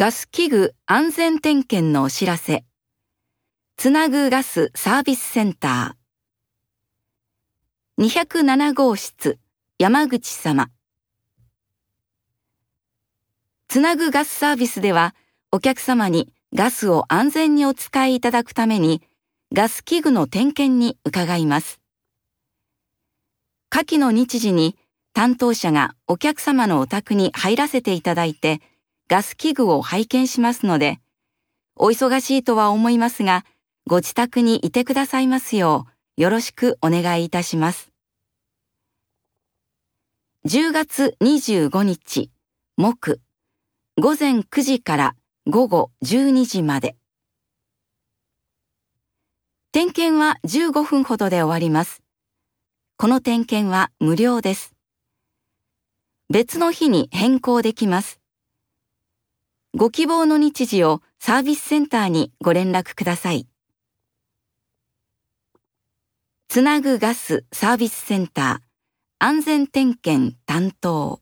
[0.00, 2.64] ガス器具安全点検のお知らせ。
[3.76, 8.04] つなぐガスサービスセンター。
[8.04, 9.40] 207号室、
[9.76, 10.70] 山口様。
[13.66, 15.16] つなぐガスサービスでは、
[15.50, 19.02] お客様にガスを安全にお使いいただくために、
[19.52, 21.80] ガス器具の点検に伺います。
[23.68, 24.76] 下記の日時に
[25.12, 28.60] 担当者がお客様のお宅に入らせていただいて、
[29.08, 31.00] ガス器具を拝見しますので、
[31.76, 33.46] お忙しいとは思いますが、
[33.86, 35.86] ご自宅にいてくださいますよ
[36.18, 37.90] う、よろしくお願いいたします。
[40.44, 42.30] 10月25日、
[42.76, 43.20] 木、
[43.98, 45.16] 午前9時から
[45.46, 46.94] 午後12時まで。
[49.72, 52.02] 点検は15分ほどで終わります。
[52.98, 54.74] この点検は無料です。
[56.28, 58.20] 別の日に変更できます。
[59.78, 63.46] ご希望の日時をサービスセンターにご連絡ください。
[66.48, 71.20] つなぐガスサービスセンター安全点検担当